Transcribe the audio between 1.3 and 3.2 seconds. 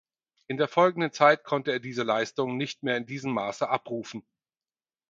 konnte er diese Leistung nicht mehr in